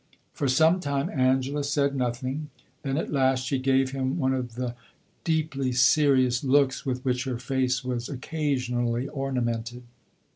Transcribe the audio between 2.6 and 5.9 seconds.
then at last she gave him one of the deeply